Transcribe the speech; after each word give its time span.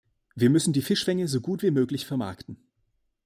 Wir 0.33 0.49
müssen 0.49 0.73
die 0.73 0.81
Fischfänge 0.81 1.27
so 1.27 1.41
gut 1.41 1.61
wie 1.61 1.69
möglich 1.69 2.07
vermarkten. 2.07 2.57